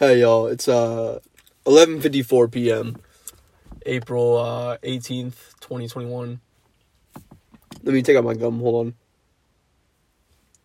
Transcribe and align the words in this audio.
Hey 0.00 0.20
y'all, 0.20 0.46
it's 0.46 0.66
uh 0.66 1.18
11:54 1.66 2.50
p.m. 2.50 2.96
April 3.84 4.38
uh 4.38 4.78
18th, 4.78 5.60
2021. 5.60 6.40
Let 7.82 7.94
me 7.94 8.00
take 8.00 8.16
out 8.16 8.24
my 8.24 8.32
gum. 8.32 8.60
Hold 8.60 8.86
on. 8.86 8.94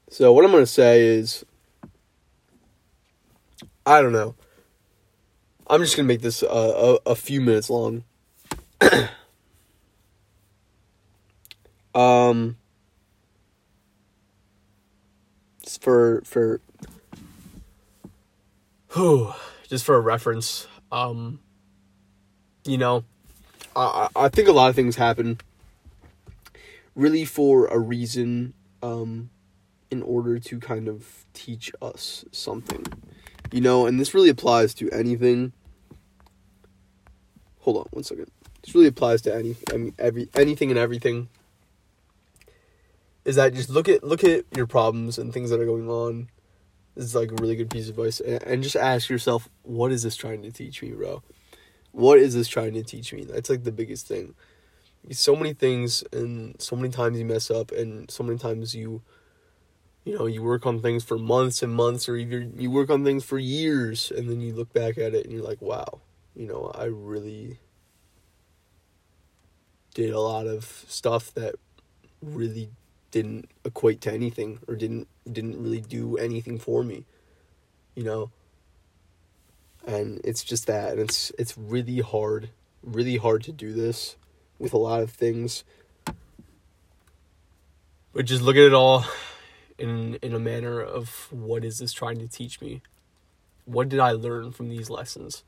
So 0.10 0.32
what 0.32 0.46
I'm 0.46 0.52
going 0.52 0.64
to 0.64 0.66
say 0.66 1.06
is 1.06 1.44
I 3.86 4.02
don't 4.02 4.14
know. 4.14 4.36
I'm 5.68 5.82
just 5.82 5.98
going 5.98 6.08
to 6.08 6.14
make 6.14 6.22
this 6.22 6.42
uh, 6.42 6.98
a 7.06 7.12
a 7.12 7.16
few 7.16 7.42
minutes 7.42 7.70
long. 7.70 8.06
um 11.94 12.56
for 15.82 16.22
for 16.24 16.62
just 19.68 19.84
for 19.84 19.96
a 19.96 20.00
reference 20.00 20.68
um 20.92 21.40
you 22.66 22.78
know 22.78 23.04
I 23.76 24.08
I 24.16 24.30
think 24.30 24.48
a 24.48 24.54
lot 24.54 24.70
of 24.70 24.76
things 24.76 24.96
happen 24.96 25.40
really 26.96 27.26
for 27.26 27.68
a 27.68 27.78
reason 27.78 28.54
um 28.82 29.30
in 29.92 30.02
order 30.02 30.40
to 30.40 30.60
kind 30.60 30.88
of 30.88 31.26
teach 31.34 31.72
us 31.82 32.26
something 32.32 32.86
you 33.52 33.62
know 33.62 33.86
and 33.86 34.00
this 34.00 34.14
really 34.14 34.30
applies 34.30 34.74
to 34.76 34.90
anything. 34.92 35.54
Hold 37.62 37.78
on 37.78 37.86
one 37.92 38.04
second. 38.04 38.30
This 38.64 38.76
really 38.76 38.88
applies 38.88 39.22
to 39.24 39.34
any 39.34 39.56
I 39.74 39.78
mean, 39.78 39.94
every 39.98 40.30
anything 40.36 40.72
and 40.72 40.80
everything. 40.80 41.30
Is 43.24 43.36
that 43.38 43.54
just 43.54 43.70
look 43.70 43.90
at 43.90 44.04
look 44.04 44.24
at 44.24 44.46
your 44.56 44.68
problems 44.68 45.18
and 45.18 45.34
things 45.34 45.50
that 45.50 45.60
are 45.60 45.66
going 45.66 45.90
on. 45.90 46.30
This 46.96 47.06
is 47.06 47.16
like 47.16 47.32
a 47.32 47.36
really 47.36 47.56
good 47.56 47.70
piece 47.70 47.90
of 47.90 47.98
advice, 47.98 48.20
and, 48.22 48.42
and 48.44 48.64
just 48.64 48.76
ask 48.76 49.10
yourself, 49.10 49.50
what 49.64 49.92
is 49.92 50.04
this 50.04 50.16
trying 50.16 50.42
to 50.44 50.52
teach 50.52 50.82
me, 50.82 50.92
bro? 50.92 51.22
What 51.92 52.20
is 52.20 52.34
this 52.34 52.48
trying 52.48 52.74
to 52.74 52.84
teach 52.84 53.14
me? 53.14 53.26
That's 53.26 53.50
like 53.50 53.64
the 53.64 53.72
biggest 53.72 54.08
thing. 54.08 54.34
So 55.12 55.36
many 55.36 55.54
things, 55.54 56.04
and 56.12 56.60
so 56.60 56.76
many 56.76 56.90
times 56.90 57.20
you 57.20 57.26
mess 57.26 57.52
up, 57.52 57.72
and 57.72 58.10
so 58.10 58.24
many 58.24 58.40
times 58.40 58.74
you, 58.74 59.02
you 60.04 60.18
know, 60.18 60.26
you 60.26 60.42
work 60.42 60.66
on 60.66 60.82
things 60.82 61.04
for 61.04 61.18
months 61.18 61.62
and 61.62 61.74
months, 61.74 62.08
or 62.08 62.16
even 62.16 62.54
you 62.58 62.72
work 62.72 62.90
on 62.90 63.04
things 63.04 63.24
for 63.24 63.38
years, 63.38 64.12
and 64.16 64.30
then 64.30 64.40
you 64.40 64.54
look 64.54 64.72
back 64.74 64.98
at 64.98 65.14
it 65.14 65.26
and 65.26 65.34
you're 65.34 65.44
like, 65.44 65.62
wow, 65.62 66.02
you 66.36 66.48
know, 66.48 66.72
I 66.74 66.86
really 66.86 67.60
did 69.94 70.14
a 70.14 70.20
lot 70.20 70.48
of 70.48 70.86
stuff 70.88 71.34
that 71.34 71.56
really 72.22 72.70
didn't 73.16 73.46
equate 73.64 74.02
to 74.02 74.12
anything 74.12 74.60
or 74.68 74.76
didn't 74.76 75.08
didn't 75.38 75.58
really 75.64 75.80
do 75.82 76.18
anything 76.18 76.60
for 76.60 76.84
me 76.84 77.06
you 77.96 78.04
know? 78.04 78.30
And 79.88 80.20
it's 80.24 80.44
just 80.44 80.68
that 80.68 80.92
and 80.92 81.00
it's 81.00 81.32
it's 81.40 81.58
really 81.58 82.00
hard 82.00 82.50
really 82.84 83.18
hard 83.18 83.44
to 83.44 83.52
do 83.52 83.74
this 83.74 84.16
with 84.60 84.74
a 84.74 84.78
lot 84.78 85.02
of 85.02 85.12
things. 85.12 85.64
But 88.14 88.26
just 88.26 88.42
look 88.42 88.56
at 88.56 88.64
it 88.64 88.74
all 88.74 89.06
in 89.78 90.16
in 90.22 90.34
a 90.34 90.40
manner 90.40 90.82
of 90.82 91.28
what 91.32 91.64
is 91.64 91.80
this 91.80 91.94
trying 91.94 92.18
to 92.20 92.28
teach 92.28 92.62
me? 92.62 92.82
What 93.66 93.90
did 93.90 94.00
i 94.00 94.12
learn 94.12 94.52
from 94.52 94.70
these 94.70 94.90
lessons? 94.90 95.44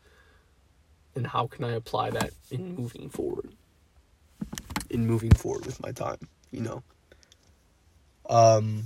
And 1.16 1.28
how 1.28 1.48
can 1.48 1.64
i 1.64 1.72
apply 1.72 2.12
that 2.12 2.32
in 2.52 2.76
moving 2.76 3.10
forward? 3.10 3.54
In 4.90 5.06
moving 5.06 5.32
forward 5.32 5.66
with 5.66 5.82
my 5.82 5.92
time 5.92 6.20
you 6.52 6.62
know 6.62 6.82
um, 8.30 8.86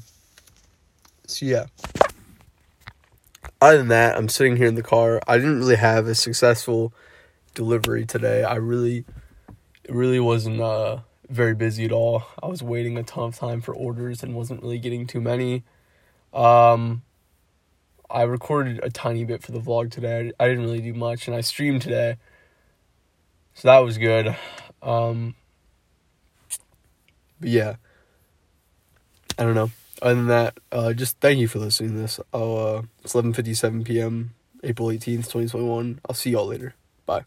so 1.27 1.45
yeah. 1.45 1.65
Other 3.61 3.77
than 3.77 3.89
that, 3.89 4.17
I'm 4.17 4.27
sitting 4.27 4.55
here 4.55 4.67
in 4.67 4.75
the 4.75 4.83
car. 4.83 5.21
I 5.27 5.37
didn't 5.37 5.59
really 5.59 5.75
have 5.75 6.07
a 6.07 6.15
successful 6.15 6.93
delivery 7.53 8.05
today. 8.05 8.43
I 8.43 8.55
really, 8.55 9.05
it 9.83 9.93
really 9.93 10.19
wasn't 10.19 10.59
uh, 10.59 10.99
very 11.29 11.53
busy 11.53 11.85
at 11.85 11.91
all. 11.91 12.23
I 12.41 12.47
was 12.47 12.63
waiting 12.63 12.97
a 12.97 13.03
ton 13.03 13.25
of 13.25 13.35
time 13.35 13.61
for 13.61 13.75
orders 13.75 14.23
and 14.23 14.35
wasn't 14.35 14.63
really 14.63 14.79
getting 14.79 15.05
too 15.05 15.21
many. 15.21 15.63
Um, 16.33 17.03
I 18.09 18.23
recorded 18.23 18.79
a 18.83 18.89
tiny 18.89 19.25
bit 19.25 19.43
for 19.43 19.51
the 19.51 19.59
vlog 19.59 19.91
today. 19.91 20.31
I 20.39 20.47
didn't 20.47 20.63
really 20.63 20.81
do 20.81 20.93
much, 20.93 21.27
and 21.27 21.35
I 21.35 21.41
streamed 21.41 21.81
today, 21.83 22.17
so 23.53 23.67
that 23.67 23.79
was 23.79 23.97
good. 23.97 24.35
Um, 24.81 25.35
but 27.39 27.49
yeah. 27.49 27.75
I 29.37 29.43
don't 29.43 29.55
know. 29.55 29.71
Other 30.01 30.15
than 30.15 30.27
that, 30.27 30.57
uh, 30.71 30.93
just 30.93 31.19
thank 31.19 31.39
you 31.39 31.47
for 31.47 31.59
listening 31.59 31.91
to 31.91 31.97
this. 31.97 32.19
I'll, 32.33 32.57
uh, 32.57 32.81
it's 33.03 33.13
11.57 33.13 33.85
p.m., 33.85 34.33
April 34.63 34.87
18th, 34.89 35.29
2021. 35.29 35.99
I'll 36.07 36.15
see 36.15 36.31
y'all 36.31 36.47
later. 36.47 36.73
Bye. 37.05 37.23